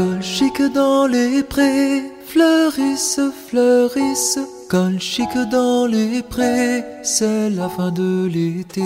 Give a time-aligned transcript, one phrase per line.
[0.00, 4.38] Col chic dans les prés, fleurissent, fleurissent.
[4.70, 8.80] Col chic dans les prés, c'est la fin de l'été.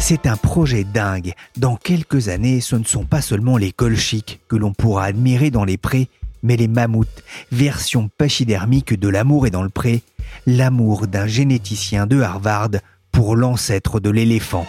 [0.00, 1.34] C'est un projet dingue.
[1.56, 5.52] Dans quelques années, ce ne sont pas seulement les cols chics que l'on pourra admirer
[5.52, 6.08] dans les prés,
[6.42, 10.02] mais les mammouths, version pachydermique de l'amour est dans le pré,
[10.48, 12.70] l'amour d'un généticien de Harvard
[13.12, 14.66] pour l'ancêtre de l'éléphant.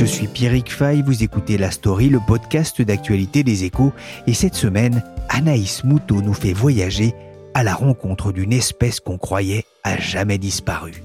[0.00, 3.92] Je suis Pierrick Fay, vous écoutez La Story, le podcast d'actualité des échos,
[4.26, 7.14] et cette semaine, Anaïs Moutot nous fait voyager
[7.52, 11.02] à la rencontre d'une espèce qu'on croyait à jamais disparue.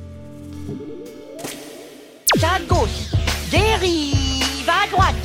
[2.41, 3.11] à gauche,
[3.51, 5.15] dérive à droite,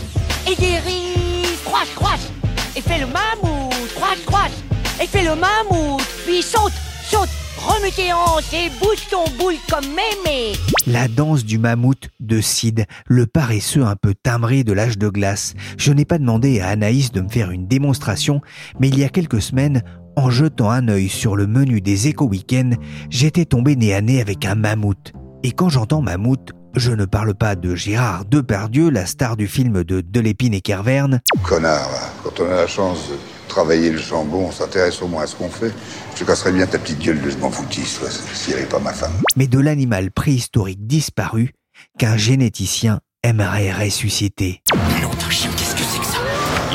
[0.51, 2.29] et dérive, croise, croise,
[2.75, 4.65] et fait le mammouth, croise, croise,
[5.01, 6.73] et fait le mammouth, puis saute,
[7.09, 7.31] saute,
[8.53, 10.53] et bouge ton boule comme mémé.
[10.87, 15.55] La danse du mammouth de Sid, le paresseux un peu timbré de l'âge de glace.
[15.77, 18.41] Je n'ai pas demandé à Anaïs de me faire une démonstration,
[18.79, 19.83] mais il y a quelques semaines,
[20.17, 22.55] en jetant un œil sur le menu des éco week
[23.11, 25.13] j'étais tombé nez à nez avec un mammouth.
[25.43, 29.85] Et quand j'entends mammouth, je ne parle pas de Gérard Depardieu, la star du film
[29.85, 31.21] de Delépine et Kerverne.
[31.43, 31.91] Connard,
[32.23, 35.35] quand on a la chance de travailler le jambon, on s'intéresse au moins à ce
[35.35, 35.73] qu'on fait.
[36.17, 38.01] Je casserais bien ta petite gueule de je m'en foutisse,
[38.33, 39.13] si elle n'est pas ma femme.
[39.37, 41.53] Mais de l'animal préhistorique disparu
[41.99, 44.63] qu'un généticien aimerait ressusciter.
[45.03, 46.19] Nom chien, qu'est-ce que c'est que ça?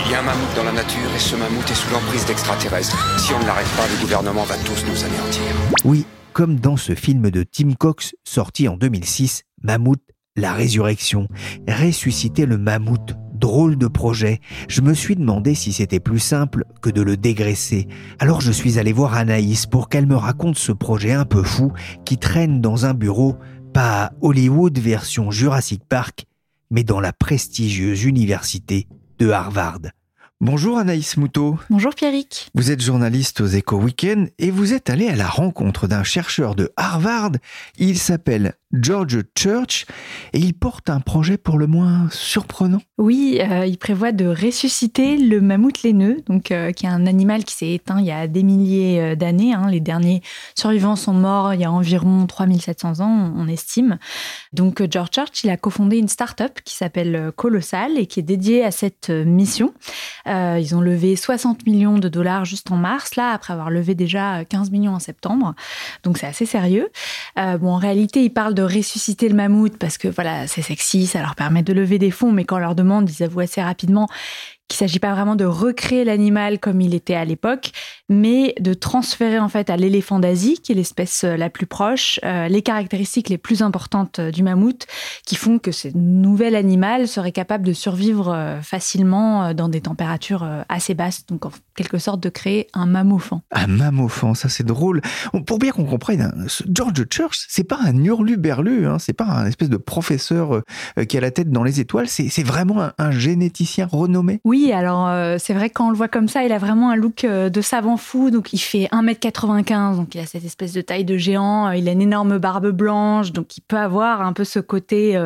[0.06, 3.20] Il y a un mammouth dans la nature et ce mammouth est sous l'emprise d'extraterrestres.
[3.20, 5.44] Si on ne l'arrête pas, le gouvernement va tous nous anéantir.
[5.84, 10.02] Oui, comme dans ce film de Tim Cox sorti en 2006, Mammouth,
[10.36, 11.28] la résurrection.
[11.68, 14.40] Ressusciter le mammouth drôle de projet.
[14.68, 17.88] Je me suis demandé si c'était plus simple que de le dégraisser.
[18.20, 21.72] Alors je suis allé voir Anaïs pour qu'elle me raconte ce projet un peu fou
[22.06, 23.36] qui traîne dans un bureau,
[23.74, 26.26] pas Hollywood version Jurassic Park,
[26.72, 28.88] mais dans la prestigieuse université
[29.20, 29.82] de Harvard.
[30.42, 31.58] Bonjour Anaïs Moutot.
[31.70, 32.50] Bonjour Pierrick.
[32.56, 36.56] Vous êtes journaliste aux Eco Weekend et vous êtes allé à la rencontre d'un chercheur
[36.56, 37.32] de Harvard.
[37.78, 39.86] Il s'appelle George Church
[40.34, 42.82] et il porte un projet pour le moins surprenant.
[42.98, 47.44] Oui, euh, il prévoit de ressusciter le mammouth laineux, donc euh, qui est un animal
[47.44, 49.54] qui s'est éteint il y a des milliers euh, d'années.
[49.54, 49.68] Hein.
[49.70, 50.22] Les derniers
[50.56, 53.98] survivants sont morts il y a environ 3700 ans, on estime.
[54.54, 58.64] Donc George Church, il a cofondé une start-up qui s'appelle Colossal et qui est dédiée
[58.64, 59.74] à cette mission.
[60.26, 64.44] ils ont levé 60 millions de dollars juste en mars, là, après avoir levé déjà
[64.46, 65.56] 15 millions en septembre.
[66.04, 66.90] Donc c'est assez sérieux.
[67.36, 71.22] bon, en réalité, il parle de ressusciter le mammouth parce que voilà, c'est sexy, ça
[71.22, 74.08] leur permet de lever des fonds, mais quand on leur demande, ils avouent assez rapidement
[74.68, 77.72] qu'il s'agit pas vraiment de recréer l'animal comme il était à l'époque,
[78.10, 82.20] mais de transférer en fait à l'éléphant d'Asie, qui est l'espèce euh, la plus proche,
[82.24, 84.88] euh, les caractéristiques les plus importantes euh, du mammouth,
[85.26, 90.94] qui font que ce nouvel animal serait capable de survivre facilement dans des températures assez
[90.94, 93.42] basses, donc en quelque sorte de créer un mammophant.
[93.52, 95.02] Un mammophant, ça c'est drôle.
[95.46, 99.46] Pour bien qu'on comprenne, hein, George Church, c'est pas un hurluberlu, hein, c'est pas un
[99.46, 100.62] espèce de professeur
[101.08, 104.40] qui a la tête dans les étoiles, c'est vraiment un, un généticien renommé.
[104.44, 106.96] Oui, alors euh, c'est vrai quand on le voit comme ça, il a vraiment un
[106.96, 108.30] look euh, de savant fou.
[108.32, 111.68] Donc il fait 1m95, donc il a cette espèce de taille de géant.
[111.68, 115.20] Euh, il a une énorme barbe blanche, donc il peut avoir un peu ce côté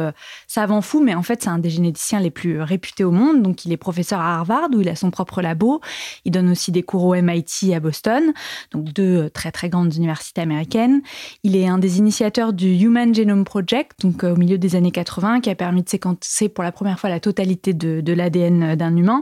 [0.48, 1.02] savant fou.
[1.02, 3.42] Mais en fait, c'est un des généticiens les plus réputés au monde.
[3.42, 5.82] Donc il est professeur à Harvard où il a son propre labo.
[6.26, 8.34] Il donne aussi des cours au MIT à Boston,
[8.72, 11.02] donc deux très très grandes universités américaines.
[11.44, 15.42] Il est un des initiateurs du Human Genome Project, donc au milieu des années 80,
[15.42, 19.19] qui a permis de séquencer pour la première fois la totalité de l'ADN d'un humain.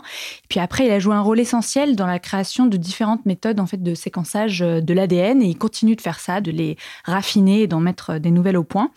[0.49, 3.65] Puis après, il a joué un rôle essentiel dans la création de différentes méthodes en
[3.65, 7.67] fait de séquençage de l'ADN et il continue de faire ça, de les raffiner et
[7.67, 8.91] d'en mettre des nouvelles au point.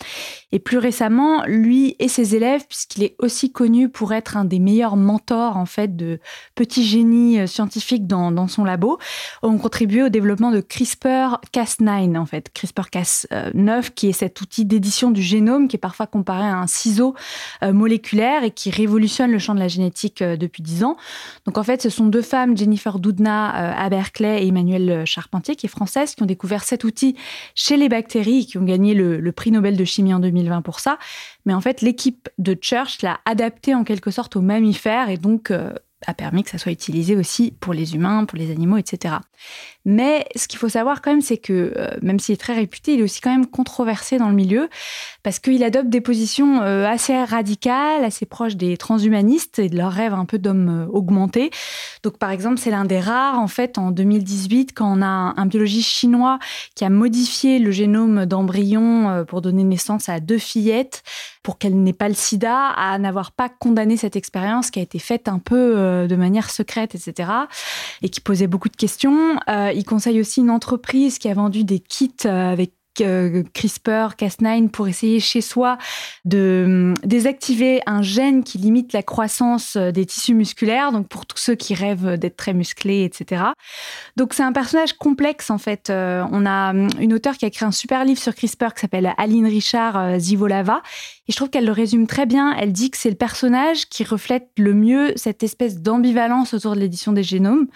[0.52, 4.58] Et plus récemment, lui et ses élèves, puisqu'il est aussi connu pour être un des
[4.58, 6.20] meilleurs mentors en fait de
[6.54, 8.98] petits génies scientifiques dans, son labo,
[9.42, 15.22] ont contribué au développement de CRISPR-Cas9 en fait, CRISPR-Cas9 qui est cet outil d'édition du
[15.22, 17.14] génome qui est parfois comparé à un ciseau
[17.62, 20.89] euh, moléculaire et qui révolutionne le champ de la génétique euh, depuis dix ans.
[21.46, 25.56] Donc en fait, ce sont deux femmes, Jennifer Doudna euh, à Berkeley et Emmanuelle Charpentier,
[25.56, 27.16] qui est française, qui ont découvert cet outil
[27.54, 30.80] chez les bactéries qui ont gagné le, le prix Nobel de chimie en 2020 pour
[30.80, 30.98] ça.
[31.46, 35.52] Mais en fait, l'équipe de Church l'a adapté en quelque sorte aux mammifères et donc
[36.06, 39.16] a permis que ça soit utilisé aussi pour les humains, pour les animaux, etc.
[39.86, 42.94] Mais ce qu'il faut savoir quand même, c'est que euh, même s'il est très réputé,
[42.94, 44.68] il est aussi quand même controversé dans le milieu
[45.22, 49.92] parce qu'il adopte des positions euh, assez radicales, assez proches des transhumanistes et de leur
[49.92, 51.50] rêve un peu d'homme euh, augmenté.
[52.02, 55.34] Donc par exemple, c'est l'un des rares en fait en 2018 quand on a un,
[55.36, 56.38] un biologiste chinois
[56.74, 61.02] qui a modifié le génome d'embryon pour donner naissance à deux fillettes
[61.42, 64.98] pour qu'elles n'aient pas le sida, à n'avoir pas condamné cette expérience qui a été
[64.98, 67.30] faite un peu de manière secrète, etc.
[68.02, 69.38] et qui posait beaucoup de questions.
[69.70, 74.16] Euh, il conseille aussi une entreprise qui a vendu des kits euh, avec euh, CRISPR,
[74.18, 75.78] Cas9 pour essayer chez soi
[76.24, 81.38] de hum, désactiver un gène qui limite la croissance des tissus musculaires, donc pour tous
[81.38, 83.44] ceux qui rêvent d'être très musclés, etc.
[84.16, 85.88] Donc c'est un personnage complexe en fait.
[85.88, 89.14] on a hum, une auteure qui a écrit un super livre sur CRISPR qui s'appelle
[89.16, 90.82] Aline Richard Zivolava
[91.30, 92.54] je trouve qu'elle le résume très bien.
[92.58, 96.80] Elle dit que c'est le personnage qui reflète le mieux cette espèce d'ambivalence autour de
[96.80, 97.66] l'édition des génomes,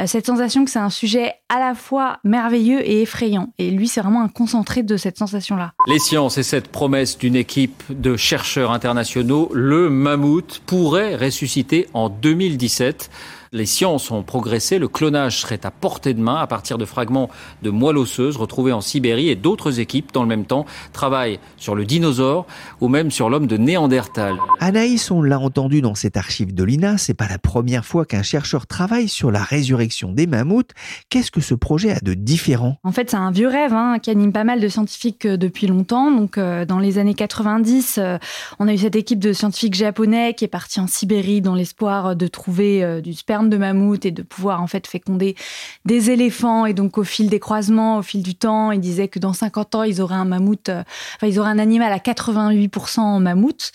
[0.00, 3.52] euh, cette sensation que c'est un sujet à la fois merveilleux et effrayant.
[3.58, 5.72] Et lui, c'est vraiment un concentré de cette sensation-là.
[5.86, 12.08] Les sciences et cette promesse d'une équipe de chercheurs internationaux, le mammouth pourrait ressusciter en
[12.08, 13.10] 2017.
[13.52, 17.30] Les sciences ont progressé, le clonage serait à portée de main à partir de fragments
[17.62, 21.74] de moelle osseuse retrouvés en Sibérie et d'autres équipes dans le même temps travaillent sur
[21.74, 22.46] le dinosaure
[22.80, 24.36] ou même sur l'homme de Néandertal.
[24.60, 28.22] Anaïs, on l'a entendu dans cette archive de l'INA, c'est pas la première fois qu'un
[28.22, 30.72] chercheur travaille sur la résurrection des mammouths.
[31.10, 32.78] Qu'est-ce que ce projet a de différent?
[32.84, 35.66] En fait, c'est un vieux rêve hein, qui anime pas mal de scientifiques euh, depuis
[35.66, 36.10] longtemps.
[36.10, 38.18] Donc, euh, dans les années 90, euh,
[38.58, 42.16] on a eu cette équipe de scientifiques japonais qui est partie en Sibérie dans l'espoir
[42.16, 45.36] de trouver du sperme de mammouth et de pouvoir en fait féconder
[45.84, 46.66] des éléphants.
[46.66, 49.74] Et donc au fil des croisements, au fil du temps, ils disaient que dans 50
[49.74, 50.82] ans, ils auraient un mammouth, euh,
[51.16, 53.72] enfin ils auraient un animal à 88% en mammouth.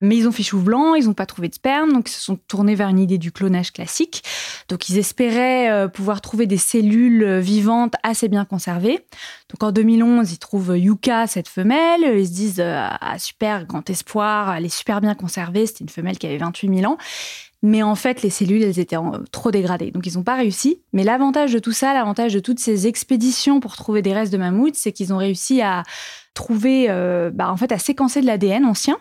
[0.00, 2.20] Mais ils ont fait chou blanc, ils n'ont pas trouvé de sperme, donc ils se
[2.20, 4.22] sont tournés vers une idée du clonage classique.
[4.68, 9.04] Donc ils espéraient euh, pouvoir trouver des cellules euh, vivantes assez bien conservées.
[9.50, 12.02] Donc en 2011, ils trouvent Yuka, cette femelle.
[12.18, 15.66] Ils se disent ah, super, grand espoir, elle est super bien conservée.
[15.66, 16.98] C'était une femelle qui avait 28 000 ans.
[17.66, 18.98] Mais en fait, les cellules, elles étaient
[19.32, 19.90] trop dégradées.
[19.90, 20.82] Donc, ils n'ont pas réussi.
[20.92, 24.36] Mais l'avantage de tout ça, l'avantage de toutes ces expéditions pour trouver des restes de
[24.36, 25.82] mammouths, c'est qu'ils ont réussi à
[26.34, 28.98] trouver, euh, bah, en fait, à séquencer de l'ADN ancien.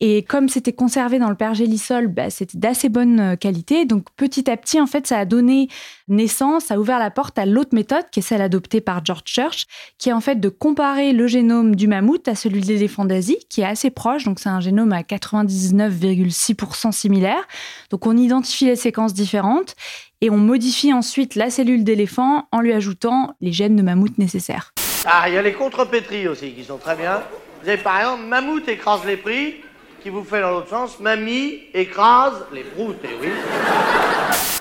[0.00, 3.84] Et comme c'était conservé dans le pergélisol, bah, c'était d'assez bonne euh, qualité.
[3.84, 5.68] Donc petit à petit, en fait, ça a donné
[6.08, 9.22] naissance, ça a ouvert la porte à l'autre méthode, qui est celle adoptée par George
[9.26, 9.66] Church,
[9.98, 13.38] qui est en fait de comparer le génome du mammouth à celui de l'éléphant d'Asie,
[13.48, 14.24] qui est assez proche.
[14.24, 17.46] Donc c'est un génome à 99,6% similaire.
[17.90, 19.76] Donc on identifie les séquences différentes
[20.20, 24.71] et on modifie ensuite la cellule d'éléphant en lui ajoutant les gènes de mammouth nécessaires.
[25.04, 27.22] Ah, il y a les contrepétries aussi qui sont très bien.
[27.62, 29.56] Vous avez par exemple Mammouth écrase les prix,
[30.00, 33.28] qui vous fait dans l'autre sens Mamie écrase les proutes, et eh oui.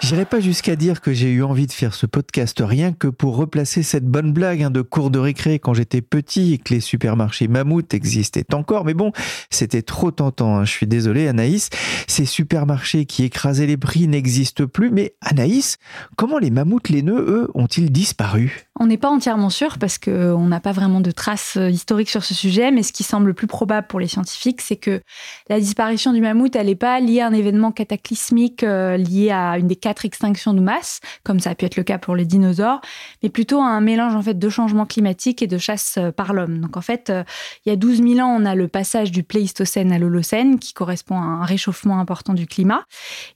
[0.01, 3.35] J'irai pas jusqu'à dire que j'ai eu envie de faire ce podcast rien que pour
[3.35, 6.79] replacer cette bonne blague hein, de cours de récré quand j'étais petit et que les
[6.79, 8.83] supermarchés mammouth existaient encore.
[8.83, 9.11] Mais bon,
[9.51, 10.57] c'était trop tentant.
[10.57, 10.65] Hein.
[10.65, 11.69] Je suis désolé, Anaïs.
[12.07, 14.89] Ces supermarchés qui écrasaient les prix n'existent plus.
[14.89, 15.77] Mais Anaïs,
[16.17, 18.65] comment les mammouths laineux, eux, ont-ils disparu?
[18.81, 22.23] On n'est pas entièrement sûr parce qu'on n'a pas vraiment de traces euh, historiques sur
[22.23, 22.71] ce sujet.
[22.71, 25.03] Mais ce qui semble le plus probable pour les scientifiques, c'est que
[25.49, 29.59] la disparition du mammouth, elle n'est pas liée à un événement cataclysmique euh, lié à
[29.59, 32.25] une des quatre extinction de masse, comme ça a pu être le cas pour les
[32.25, 32.81] dinosaures,
[33.21, 36.59] mais plutôt un mélange en fait de changement climatique et de chasse euh, par l'homme.
[36.59, 37.13] Donc en fait,
[37.67, 40.73] il y a 12 000 ans, on a le passage du Pléistocène à l'Holocène, qui
[40.73, 42.83] correspond à un réchauffement important du climat.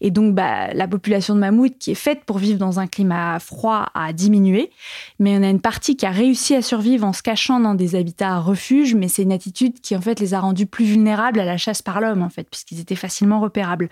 [0.02, 3.38] Et donc bah, la population de mammouths, qui est faite pour vivre dans un climat
[3.38, 4.72] froid, a diminué.
[5.20, 7.96] Mais on a une partie qui a réussi à survivre en se cachant dans des
[7.96, 11.40] habitats à refuge, mais c'est une attitude qui en fait les a rendus plus vulnérables
[11.40, 13.90] à la chasse par l'homme, en fait, puisqu'ils étaient facilement repérables.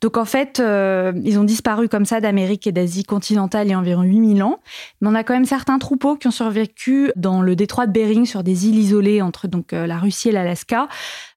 [0.00, 3.74] Donc en fait, euh, ils ont disparu comme ça d'Amérique et d'Asie continentale il y
[3.74, 4.60] a environ 8000 ans.
[5.00, 8.26] Mais on a quand même certains troupeaux qui ont survécu dans le détroit de Bering
[8.26, 10.88] sur des îles isolées entre donc euh, la Russie et l'Alaska.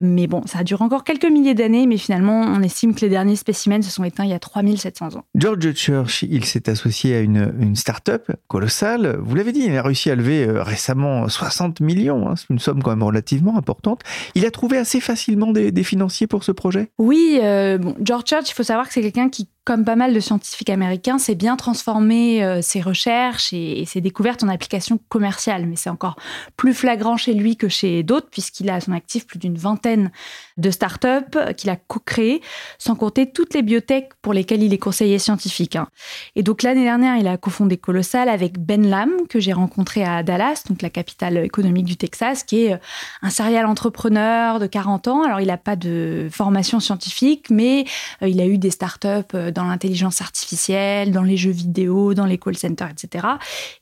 [0.01, 3.35] Mais bon, ça dure encore quelques milliers d'années, mais finalement, on estime que les derniers
[3.35, 5.25] spécimens se sont éteints il y a 3700 ans.
[5.35, 9.17] George Church, il s'est associé à une start-up colossale.
[9.27, 12.29] Vous l'avez dit, il a réussi à lever euh, récemment 60 millions.
[12.29, 12.35] Hein.
[12.37, 14.01] c'est une somme quand même relativement importante.
[14.35, 16.91] Il a trouvé assez facilement des, financiers pour ce projet?
[16.97, 20.19] Oui, euh, George Church, il faut savoir que c'est quelqu'un qui comme pas mal de
[20.21, 25.65] scientifiques américains, s'est bien transformé euh, ses recherches et, ses découvertes en applications commerciales.
[25.65, 26.15] Mais c'est encore
[26.55, 30.09] plus flagrant chez lui que chez d'autres, puisqu'il a à son actif plus d'une vingtaine
[30.55, 32.41] de startups qu'il a co-créées,
[32.77, 35.75] sans compter toutes les biotech pour lesquelles il est conseiller scientifique.
[35.75, 35.89] Hein.
[36.37, 40.23] Et donc l'année dernière, il a cofondé Colossal avec Ben Lam, que j'ai rencontré à
[40.23, 42.77] Dallas, donc la capitale économique du Texas, qui est euh,
[43.21, 45.23] un serial entrepreneur de 40 ans.
[45.23, 47.83] Alors il n'a pas de formation scientifique, mais
[48.21, 52.37] euh, il a eu des startups dans l'intelligence artificielle, dans les jeux vidéo, dans les
[52.37, 53.27] call centers, etc.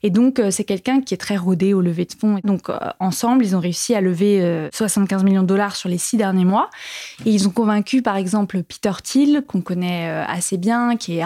[0.02, 2.40] Et donc, euh, c'est quelqu'un qui est très rodé au lever de fonds.
[2.44, 5.98] Donc, euh, ensemble, ils ont réussi à lever 75 euh, millions de dollars sur les
[5.98, 6.70] six derniers mois.
[7.26, 11.22] Et ils ont convaincu, par exemple, Peter Thiel, qu'on connaît assez bien, qui est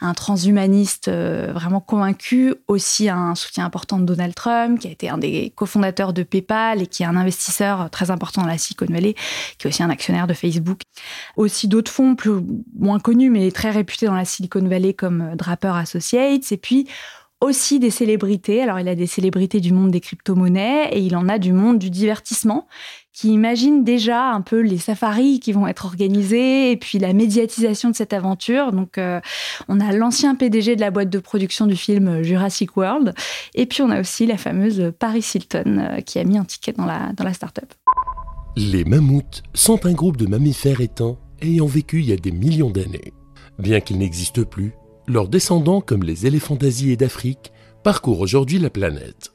[0.00, 5.18] un, transhumaniste vraiment convaincu, aussi un soutien important de Donald Trump, qui a été un
[5.18, 9.14] des cofondateurs de PayPal et qui est un investisseur très important dans la Silicon Valley,
[9.58, 10.82] qui est aussi un actionnaire de Facebook.
[11.36, 12.32] Aussi d'autres fonds plus,
[12.78, 16.58] moins connus, mais très réputés réputé dans la Silicon Valley comme euh, Draper Associates, et
[16.58, 16.86] puis
[17.40, 18.62] aussi des célébrités.
[18.62, 21.78] Alors, il a des célébrités du monde des crypto-monnaies et il en a du monde
[21.78, 22.66] du divertissement
[23.12, 27.90] qui imagine déjà un peu les safaris qui vont être organisés et puis la médiatisation
[27.90, 28.72] de cette aventure.
[28.72, 29.20] Donc, euh,
[29.68, 33.14] on a l'ancien PDG de la boîte de production du film Jurassic World
[33.54, 36.72] et puis on a aussi la fameuse Paris Hilton euh, qui a mis un ticket
[36.72, 37.72] dans la, dans la start-up.
[38.56, 42.70] Les mammouths sont un groupe de mammifères éteints ayant vécu il y a des millions
[42.70, 43.12] d'années.
[43.58, 44.72] Bien qu'ils n'existent plus,
[45.06, 49.32] leurs descendants, comme les éléphants d'Asie et d'Afrique, parcourent aujourd'hui la planète.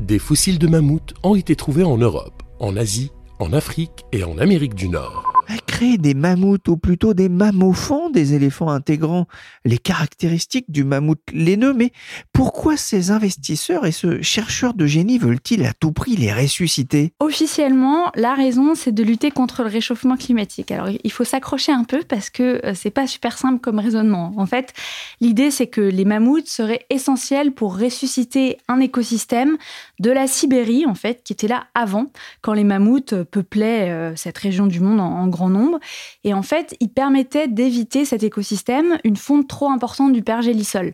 [0.00, 4.38] Des fossiles de mammouths ont été trouvés en Europe, en Asie, en Afrique et en
[4.38, 5.33] Amérique du Nord
[5.66, 9.26] créer des mammouths ou plutôt des mammophons, des éléphants intégrant
[9.64, 11.74] les caractéristiques du mammouth laineux.
[11.74, 11.92] Mais
[12.32, 17.12] pourquoi ces investisseurs et ce chercheur de génie veulent-ils à tout prix les ressusciter?
[17.20, 20.70] Officiellement, la raison, c'est de lutter contre le réchauffement climatique.
[20.70, 24.32] Alors, il faut s'accrocher un peu parce que euh, c'est pas super simple comme raisonnement.
[24.36, 24.72] En fait,
[25.20, 29.56] l'idée, c'est que les mammouths seraient essentiels pour ressusciter un écosystème
[29.98, 32.06] de la Sibérie, en fait, qui était là avant,
[32.42, 35.78] quand les mammouths peuplaient euh, cette région du monde en nombre.
[36.24, 40.92] Et en fait, il permettait d'éviter cet écosystème une fonte trop importante du pergélisol.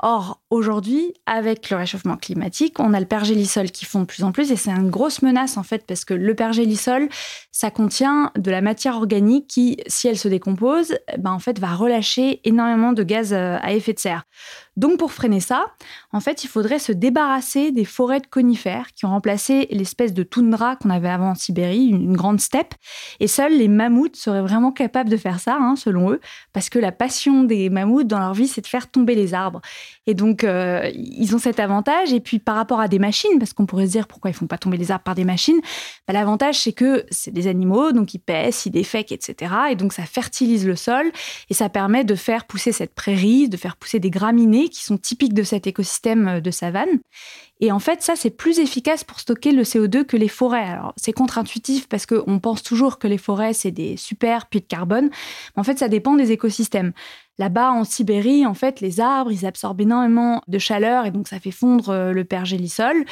[0.00, 4.30] Or, aujourd'hui, avec le réchauffement climatique, on a le pergélisol qui fond de plus en
[4.30, 7.08] plus et c'est une grosse menace en fait parce que le pergélisol,
[7.50, 11.74] ça contient de la matière organique qui, si elle se décompose, ben en fait va
[11.74, 14.22] relâcher énormément de gaz euh, à effet de serre.
[14.78, 15.66] Donc pour freiner ça,
[16.12, 20.22] en fait, il faudrait se débarrasser des forêts de conifères qui ont remplacé l'espèce de
[20.22, 22.74] toundra qu'on avait avant en Sibérie, une grande steppe.
[23.18, 26.20] Et seuls les mammouths seraient vraiment capables de faire ça, hein, selon eux,
[26.52, 29.60] parce que la passion des mammouths dans leur vie, c'est de faire tomber les arbres.
[30.06, 32.12] Et donc, euh, ils ont cet avantage.
[32.12, 34.46] Et puis par rapport à des machines, parce qu'on pourrait se dire pourquoi ils font
[34.46, 35.58] pas tomber les arbres par des machines,
[36.06, 39.52] bah, l'avantage c'est que c'est des animaux, donc ils pèsent, ils défèquent, etc.
[39.72, 41.10] Et donc ça fertilise le sol
[41.50, 44.98] et ça permet de faire pousser cette prairie, de faire pousser des graminées qui sont
[44.98, 47.00] typiques de cet écosystème euh, de savane.
[47.60, 50.64] Et en fait, ça, c'est plus efficace pour stocker le CO2 que les forêts.
[50.64, 54.66] Alors, c'est contre-intuitif parce qu'on pense toujours que les forêts, c'est des super puits de
[54.66, 55.10] carbone.
[55.56, 56.92] En fait, ça dépend des écosystèmes.
[57.38, 61.38] Là-bas, en Sibérie, en fait, les arbres, ils absorbent énormément de chaleur et donc ça
[61.38, 63.04] fait fondre euh, le pergélisol.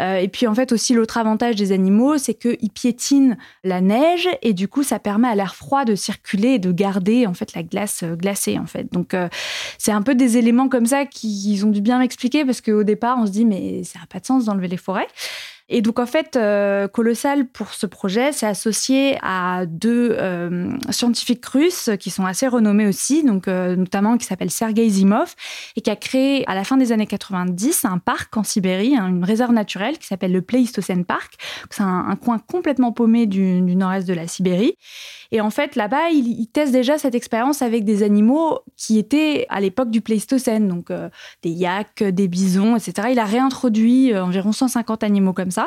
[0.00, 4.28] Euh, et puis, en fait, aussi, l'autre avantage des animaux, c'est qu'ils piétinent la neige
[4.42, 7.54] et du coup, ça permet à l'air froid de circuler et de garder, en fait,
[7.54, 8.92] la glace euh, glacée, en fait.
[8.92, 9.14] Donc,
[9.78, 13.16] c'est un peu des éléments comme ça qu'ils ont dû bien m'expliquer parce qu'au départ,
[13.18, 15.06] on se dit, mais ça n'a pas de sens d'enlever les forêts.
[15.70, 21.44] Et donc en fait, euh, Colossal pour ce projet, c'est associé à deux euh, scientifiques
[21.44, 25.34] russes qui sont assez renommés aussi, donc euh, notamment qui s'appelle Sergei Zimov
[25.76, 29.08] et qui a créé à la fin des années 90 un parc en Sibérie, hein,
[29.08, 31.34] une réserve naturelle qui s'appelle le Pleistocène Park.
[31.70, 34.74] C'est un, coin complètement paumé du, nord-est de la Sibérie.
[35.30, 39.46] Et en fait, là-bas, il, il, teste déjà cette expérience avec des animaux qui étaient
[39.50, 40.90] à l'époque du Pléistocène, donc
[41.42, 43.08] des yaks, des bisons, etc.
[43.12, 45.57] Il a réintroduit environ 150 animaux comme ça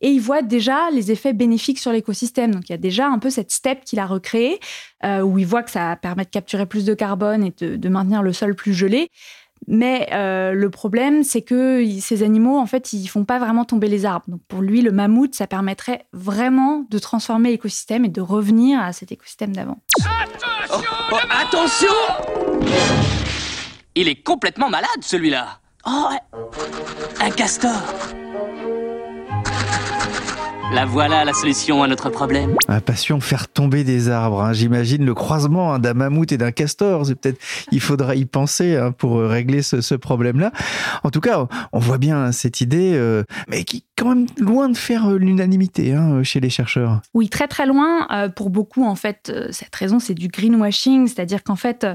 [0.00, 2.54] et il voit déjà les effets bénéfiques sur l'écosystème.
[2.54, 4.58] Donc il y a déjà un peu cette steppe qu'il a recréée,
[5.04, 8.22] euh, où il voit que ça permet de capturer plus de carbone et de, maintenir
[8.22, 9.10] le sol plus gelé.
[9.66, 13.88] Mais euh, le problème, c'est que ces animaux, en fait, ils font pas vraiment tomber
[13.88, 14.24] les arbres.
[14.28, 18.94] Donc pour lui, le mammouth, ça permettrait vraiment de transformer l'écosystème et de revenir à
[18.94, 19.78] cet écosystème d'avant.
[19.98, 20.80] Attention,
[21.12, 21.88] oh, oh, attention
[23.94, 25.60] Il est complètement malade, celui-là.
[25.86, 26.08] Oh,
[27.20, 27.82] un castor.
[30.72, 32.54] La voilà la solution à notre problème.
[32.68, 34.40] Ma passion, faire tomber des arbres.
[34.42, 34.52] hein.
[34.52, 37.06] J'imagine le croisement hein, d'un mammouth et d'un castor.
[37.06, 37.40] C'est peut-être,
[37.72, 40.52] il faudra y penser hein, pour euh, régler ce, ce problème-là.
[41.02, 44.76] En tout cas, on voit bien cette idée, euh, mais qui quand même loin de
[44.76, 47.02] faire euh, l'unanimité hein, chez les chercheurs.
[47.12, 48.06] Oui, très très loin.
[48.10, 51.94] Euh, pour beaucoup, en fait, euh, cette raison, c'est du greenwashing, c'est-à-dire qu'en fait, euh,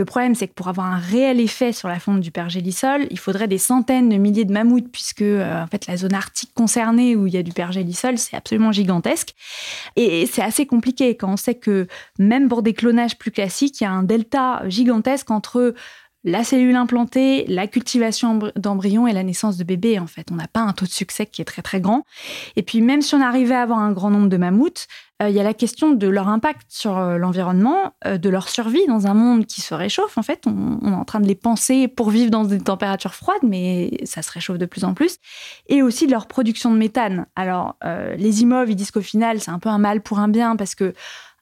[0.00, 3.18] le problème, c'est que pour avoir un réel effet sur la fonte du pergélisol, il
[3.18, 7.16] faudrait des centaines de milliers de mammouths, puisque euh, en fait, la zone arctique concernée
[7.16, 9.34] où il y a du pergélisol, c'est absolument gigantesque.
[9.96, 11.86] Et c'est assez compliqué quand on sait que
[12.18, 15.74] même pour des clonages plus classiques, il y a un delta gigantesque entre
[16.24, 19.98] la cellule implantée, la cultivation embry- d'embryons et la naissance de bébés.
[19.98, 22.04] En fait, on n'a pas un taux de succès qui est très très grand.
[22.56, 24.86] Et puis même si on arrivait à avoir un grand nombre de mammouths,
[25.22, 28.48] euh, il y a la question de leur impact sur euh, l'environnement, euh, de leur
[28.48, 30.16] survie dans un monde qui se réchauffe.
[30.16, 33.42] En fait, on, est en train de les penser pour vivre dans des températures froides,
[33.42, 35.18] mais ça se réchauffe de plus en plus.
[35.68, 37.26] Et aussi de leur production de méthane.
[37.36, 37.76] Alors,
[38.16, 40.74] les immoves, ils disent qu'au final, c'est un peu un mal pour un bien parce
[40.74, 40.94] que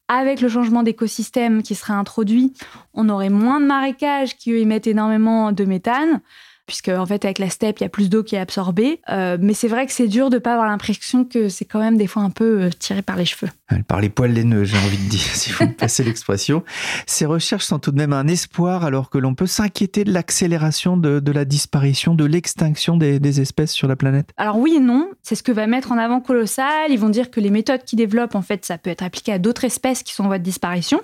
[0.08, 2.54] avec le changement d'écosystème qui serait introduit,
[2.94, 6.20] on aurait moins de marécages qui émettent énormément de méthane,
[6.68, 9.00] puisque en fait avec la steppe, il y a plus d'eau qui est absorbée.
[9.08, 11.96] Euh, mais c'est vrai que c'est dur de pas avoir l'impression que c'est quand même
[11.96, 13.48] des fois un peu euh, tiré par les cheveux.
[13.88, 16.62] Par les poils laineux, j'ai envie de dire, si vous me passez l'expression.
[17.06, 20.96] Ces recherches sont tout de même un espoir alors que l'on peut s'inquiéter de l'accélération
[20.98, 24.28] de, de la disparition, de l'extinction des, des espèces sur la planète.
[24.36, 26.90] Alors oui et non, c'est ce que va mettre en avant Colossal.
[26.90, 29.38] Ils vont dire que les méthodes qu'ils développent, en fait, ça peut être appliqué à
[29.38, 31.00] d'autres espèces qui sont en voie de disparition.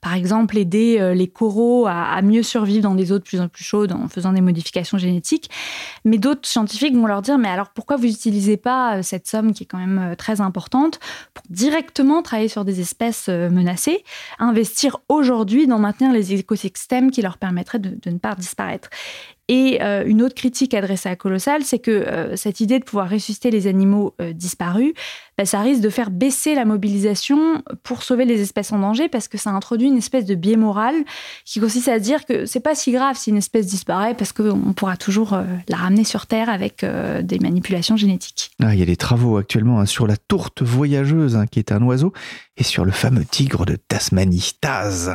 [0.00, 3.42] Par exemple, aider euh, les coraux à, à mieux survivre dans des eaux de plus
[3.42, 5.50] en plus chaudes en faisant des modifications génétiques.
[6.04, 9.52] Mais d'autres scientifiques vont leur dire, mais alors pourquoi vous n'utilisez pas euh, cette somme
[9.52, 10.98] qui est quand même euh, très importante
[11.34, 14.04] pour directement travailler sur des espèces euh, menacées,
[14.38, 18.88] investir aujourd'hui dans maintenir les écosystèmes qui leur permettraient de, de ne pas disparaître?
[19.54, 23.10] Et euh, une autre critique adressée à Colossal, c'est que euh, cette idée de pouvoir
[23.10, 24.94] ressusciter les animaux euh, disparus,
[25.36, 29.28] bah, ça risque de faire baisser la mobilisation pour sauver les espèces en danger parce
[29.28, 30.94] que ça introduit une espèce de biais moral
[31.44, 34.72] qui consiste à dire que c'est pas si grave si une espèce disparaît parce qu'on
[34.72, 36.82] pourra toujours la ramener sur Terre avec
[37.22, 38.52] des manipulations génétiques.
[38.62, 41.72] Ah, il y a des travaux actuellement hein, sur la tourte voyageuse, hein, qui est
[41.72, 42.14] un oiseau,
[42.56, 45.10] et sur le fameux tigre de Tasmanie, Taz.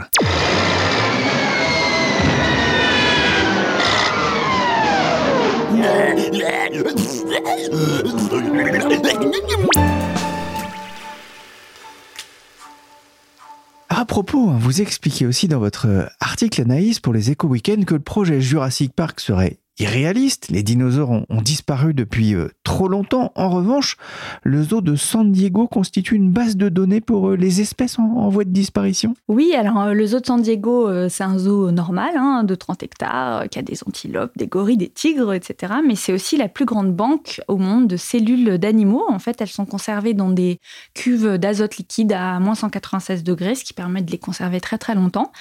[13.89, 17.99] À propos, vous expliquez aussi dans votre article Anaïs pour les Éco Weekends que le
[18.01, 20.49] projet Jurassic Park serait irréaliste.
[20.49, 23.31] Les dinosaures ont, disparu depuis euh, trop longtemps.
[23.35, 23.95] En revanche,
[24.43, 28.27] le zoo de San Diego constitue une base de données pour euh, les espèces en,
[28.29, 29.15] voie de disparition.
[29.27, 32.83] Oui, alors euh, le zoo de San Diego, c'est un zoo normal hein, de 30
[32.83, 35.75] hectares, qui a des antilopes, des gorilles, des tigres, etc.
[35.85, 39.03] Mais c'est aussi la plus grande banque au monde de cellules d'animaux.
[39.07, 40.59] En fait, elles sont conservées dans des
[40.93, 44.95] cuves d'azote liquide à moins 196 degrés, ce qui permet de les conserver très très
[44.95, 45.31] longtemps.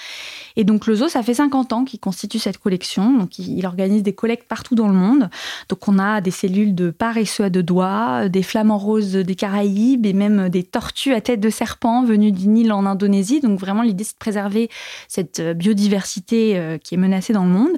[0.55, 3.17] Et donc le zoo, ça fait 50 ans qu'il constitue cette collection.
[3.17, 4.13] Donc il, organise des
[4.47, 5.29] partout dans le monde.
[5.69, 10.05] Donc on a des cellules de paresseux à deux doigts, des flamants roses des Caraïbes
[10.05, 13.39] et même des tortues à tête de serpent venues du Nil en Indonésie.
[13.39, 14.69] Donc vraiment l'idée c'est de préserver
[15.07, 17.71] cette euh, biodiversité euh, qui est menacée dans le monde.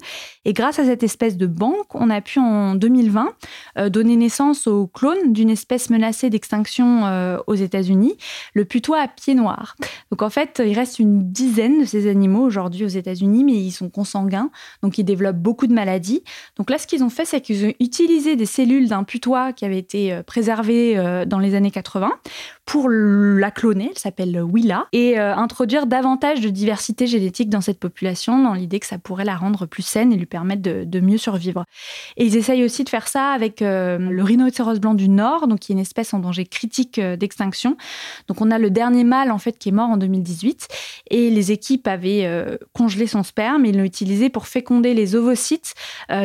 [0.45, 3.33] Et grâce à cette espèce de banque, on a pu en 2020
[3.77, 8.17] euh, donner naissance au clone d'une espèce menacée d'extinction euh, aux États-Unis,
[8.53, 9.75] le putois à pied noir.
[10.11, 13.71] Donc en fait, il reste une dizaine de ces animaux aujourd'hui aux États-Unis, mais ils
[13.71, 14.49] sont consanguins,
[14.81, 16.23] donc ils développent beaucoup de maladies.
[16.57, 19.65] Donc là, ce qu'ils ont fait, c'est qu'ils ont utilisé des cellules d'un putois qui
[19.65, 22.11] avait été euh, préservé euh, dans les années 80
[22.69, 27.79] pour la cloner, elle s'appelle Willa, et euh, introduire davantage de diversité génétique dans cette
[27.79, 31.17] population, dans l'idée que ça pourrait la rendre plus saine et lui permettre de, mieux
[31.17, 31.65] survivre.
[32.15, 35.61] Et ils essayent aussi de faire ça avec euh, le rhinocéros blanc du Nord, donc
[35.61, 37.75] qui est une espèce en danger critique euh, d'extinction.
[38.27, 40.67] Donc on a le dernier mâle en fait qui est mort en 2018,
[41.09, 42.29] et les équipes avaient
[42.73, 45.73] congelé son sperme et l'ont utilisé pour féconder les ovocytes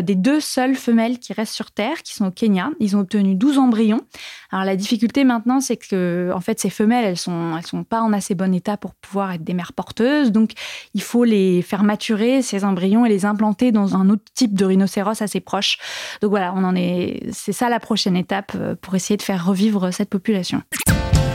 [0.03, 2.71] des deux seules femelles qui restent sur Terre, qui sont au Kenya.
[2.81, 4.03] Ils ont obtenu 12 embryons.
[4.51, 8.01] Alors la difficulté maintenant, c'est que en fait ces femelles, elles sont elles sont pas
[8.01, 10.33] en assez bon état pour pouvoir être des mères porteuses.
[10.33, 10.53] Donc
[10.95, 14.65] il faut les faire maturer ces embryons et les implanter dans un autre type de
[14.65, 15.79] rhinocéros assez proche.
[16.21, 17.23] Donc voilà, on en est.
[17.33, 20.63] C'est ça la prochaine étape euh, pour essayer de faire revivre cette population.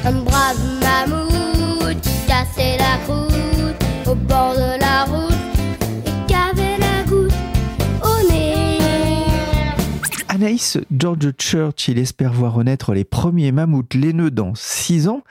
[0.05, 1.29] Un mammouth
[2.27, 2.45] la
[4.09, 5.28] au bord de la route
[10.39, 15.21] Anaïs, George Church, il espère voir renaître les premiers mammouths laineux dans 6 ans.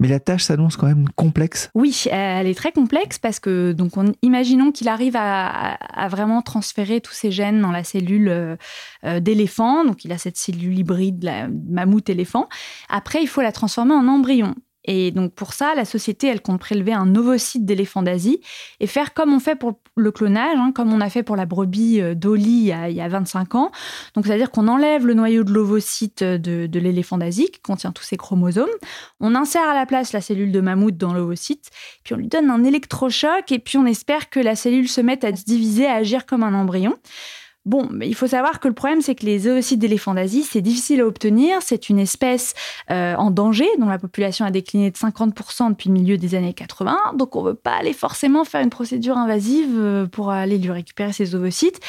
[0.00, 1.70] Mais la tâche s'annonce quand même complexe.
[1.74, 5.76] Oui, elle est très complexe parce que, donc, on, imaginons qu'il arrive à,
[6.08, 8.56] vraiment transférer tous ces gènes dans la cellule euh,
[9.04, 9.84] euh, d'éléphant.
[9.84, 11.30] Donc, il a cette cellule hybride,
[11.68, 12.48] mammouth-éléphant.
[12.88, 14.54] Après, il faut la transformer en embryon.
[14.86, 18.40] Et donc pour ça, la société, elle compte prélever un ovocyte d'éléphant d'Asie
[18.80, 21.46] et faire comme on fait pour le clonage, hein, comme on a fait pour la
[21.46, 23.70] brebis euh, Dolly il y a, 25 ans.
[24.14, 28.04] Donc c'est-à-dire qu'on enlève le noyau de l'ovocyte de, de l'éléphant d'Asie qui contient tous
[28.04, 28.68] ses chromosomes,
[29.20, 31.70] on insère à la place la cellule de mammouth dans l'ovocyte,
[32.04, 35.24] puis on lui donne un électrochoc et puis on espère que la cellule se mette
[35.24, 36.94] à se diviser, à agir comme un embryon.
[37.66, 40.60] Bon, mais il faut savoir que le problème, c'est que les oocytes d'éléphants d'Asie, c'est
[40.60, 41.58] difficile à obtenir.
[41.62, 42.54] C'est une espèce
[42.92, 46.54] euh, en danger, dont la population a décliné de 50% depuis le milieu des années
[46.54, 46.96] 80.
[47.16, 50.70] Donc, on ne veut pas aller forcément faire une procédure invasive euh, pour aller lui
[50.70, 51.80] récupérer ses ovocytes.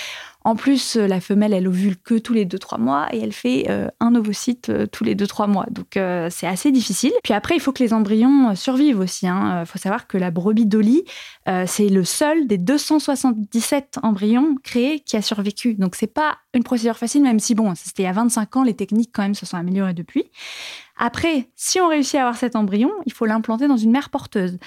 [0.47, 3.65] En plus, euh, la femelle, elle ovule que tous les 2-3 mois et elle fait
[3.69, 5.65] euh, un ovocyte euh, tous les 2-3 mois.
[5.69, 5.99] Donc,
[6.31, 7.11] c'est assez difficile.
[7.21, 9.25] Puis après, il faut que les embryons survivent aussi.
[9.25, 9.65] Il hein.
[9.65, 11.03] faut savoir que la brebis Dolly,
[11.65, 15.73] c'est le seul des 277 embryons créés qui a survécu.
[15.73, 18.63] Donc, c'est pas une procédure facile, même si, bon, c'était il y a 25 ans,
[18.63, 20.31] les techniques quand même se sont améliorées depuis.
[20.97, 24.57] Après, si on réussit à avoir cet embryon, il faut l'implanter dans une mère porteuse.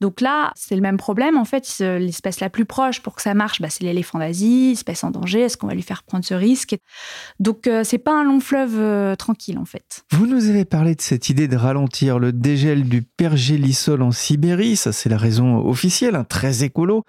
[0.00, 1.36] Donc là, c'est le même problème.
[1.36, 5.02] En fait, l'espèce la plus proche pour que ça marche, bah, c'est l'éléphant d'Asie, espèce
[5.02, 5.40] en danger.
[5.40, 6.76] Est-ce qu'on va lui faire prendre ce risque?
[7.40, 10.04] Donc, euh, c'est pas un long fleuve euh, tranquille, en fait.
[10.12, 14.76] Vous nous avez parlé de cette idée de ralentir le dégel du pergélisol en Sibérie.
[14.76, 17.04] Ça, c'est la raison officielle, hein, très écolo.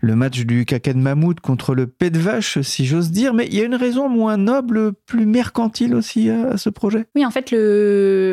[0.00, 3.32] Le match du caca de mammouth contre le pet de vache, si j'ose dire.
[3.32, 7.06] Mais il y a une raison moins noble, plus mercantile aussi à ce projet?
[7.14, 8.23] Oui, en fait, le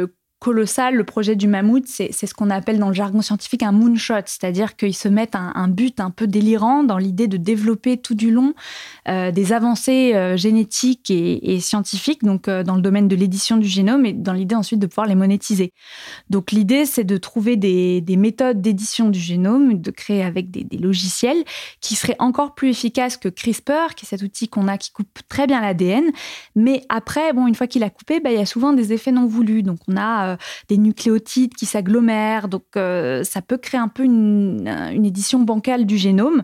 [0.41, 4.25] colossal, le projet du mammouth, c'est ce qu'on appelle dans le jargon scientifique un moonshot,
[4.25, 8.32] c'est-à-dire qu'ils se mettent un, but un peu délirant dans l'idée de développer tout du
[8.32, 8.56] long
[9.08, 13.67] euh, des avancées euh, génétiques et, scientifiques, donc euh, dans le domaine de l'édition du
[13.67, 15.73] génome et dans l'idée ensuite de pouvoir les monétiser.
[16.32, 20.80] Donc l'idée, c'est de trouver des, méthodes d'édition du génome, de créer avec des, des,
[20.80, 21.43] logiciels
[21.82, 25.19] qui seraient encore plus efficaces que CRISPR, qui est cet outil qu'on a qui coupe
[25.30, 26.06] très bien l'ADN,
[26.56, 29.12] mais après, bon, une fois qu'il a coupé, bah, il y a souvent des effets
[29.12, 29.62] non voulus.
[29.62, 30.37] Donc on a euh,
[30.69, 32.47] des nucléotides qui s'agglomèrent.
[32.47, 34.67] Donc, euh, ça peut créer un peu une,
[35.05, 36.43] édition bancale du génome.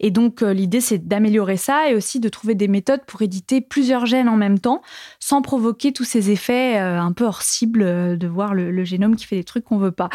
[0.00, 3.60] Et donc, euh, l'idée, c'est d'améliorer ça et aussi de trouver des méthodes pour éditer
[3.60, 4.82] plusieurs gènes en même temps
[5.20, 9.36] sans provoquer tous ces effets un peu hors cible de voir le, génome qui fait
[9.36, 10.08] des trucs qu'on veut pas.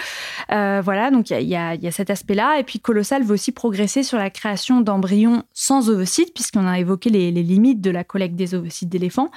[0.49, 2.59] voilà, donc il y, a, cet aspect-là.
[2.59, 7.09] Et puis, Colossal veut aussi progresser sur la création d'embryons sans ovocytes, puisqu'on a évoqué
[7.09, 9.31] les, les limites de la collecte des ovocytes d'éléphants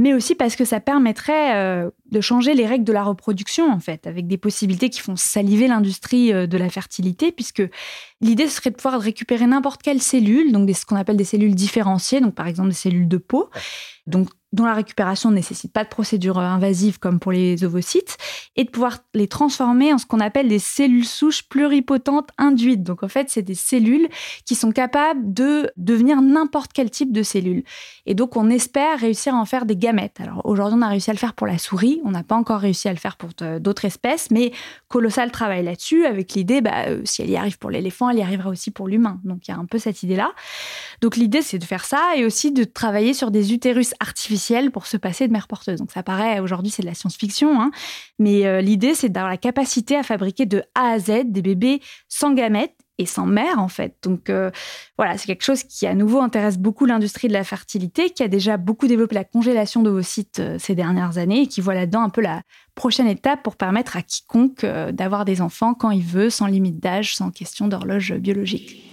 [0.00, 3.80] mais aussi parce que ça permettrait euh, de changer les règles de la reproduction, en
[3.80, 7.62] fait, avec des possibilités qui font saliver l'industrie euh, de la fertilité, puisque
[8.22, 12.22] l'idée serait de pouvoir récupérer n'importe quelle cellule, donc ce qu'on appelle des cellules différenciées,
[12.22, 13.50] donc par exemple des cellules de peau,
[14.06, 18.16] donc dont la récupération ne nécessite pas de procédure euh, invasive comme pour les ovocytes,
[18.56, 22.82] et de pouvoir les transformer en ce qu'on appelle des cellules souches pluripotentes induites.
[22.82, 24.08] Donc en fait, c'est des cellules
[24.44, 27.62] qui sont capables de devenir n'importe quel type de cellule.
[28.06, 30.20] Et donc on espère réussir à en faire des gamètes.
[30.20, 32.60] Alors aujourd'hui, on a réussi à le faire pour la souris, on n'a pas encore
[32.60, 34.52] réussi à le faire pour euh, d'autres espèces, mais
[34.88, 38.22] Colossal travaille là-dessus avec l'idée, bah, euh, si elle y arrive pour l'éléphant, elle y
[38.22, 39.20] arrivera aussi pour l'humain.
[39.24, 40.32] Donc il y a un peu cette idée-là.
[41.00, 44.39] Donc l'idée, c'est de faire ça et aussi de travailler sur des utérus artificiels
[44.70, 45.78] pour se passer de mère porteuse.
[45.78, 47.70] Donc ça paraît, aujourd'hui, c'est de la science-fiction, hein,
[48.18, 51.80] mais euh, l'idée, c'est d'avoir la capacité à fabriquer de A à Z des bébés
[52.08, 53.96] sans gamètes et sans mère en fait.
[54.02, 54.50] Donc euh,
[54.98, 58.28] voilà, c'est quelque chose qui à nouveau intéresse beaucoup l'industrie de la fertilité, qui a
[58.28, 62.10] déjà beaucoup développé la congélation d'ovocytes euh, ces dernières années et qui voit là-dedans un
[62.10, 62.42] peu la
[62.74, 67.14] prochaine étape pour permettre à quiconque d'avoir des enfants quand il veut, sans limite d'âge,
[67.14, 68.90] sans question d'horloge biologique.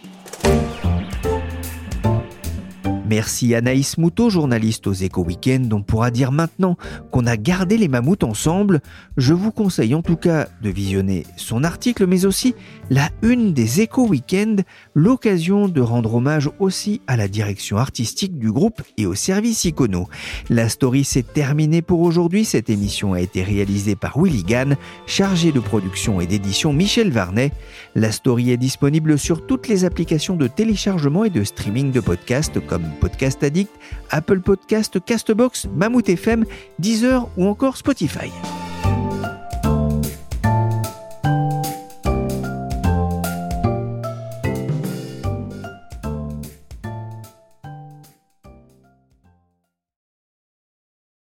[3.10, 5.72] Merci Anaïs Moutot, journaliste aux Éco Weekend.
[5.72, 6.76] On pourra dire maintenant
[7.10, 8.82] qu'on a gardé les mammouths ensemble.
[9.15, 12.54] Je vous conseille en tout cas de visionner son article, mais aussi
[12.89, 18.52] la une des Éco Weekend, l'occasion de rendre hommage aussi à la direction artistique du
[18.52, 20.10] groupe et au service Icono.
[20.50, 22.43] La story s'est terminée pour aujourd'hui.
[22.43, 27.54] Cette émission a été réalisée par Willy Gann, chargé de production et d'édition Michel Varnet.
[27.96, 32.60] La story est disponible sur toutes les applications de téléchargement et de streaming de podcasts
[32.60, 33.72] comme Podcast Addict,
[34.10, 36.44] Apple Podcast, Castbox, Mammouth FM,
[36.80, 38.32] Deezer ou encore Spotify.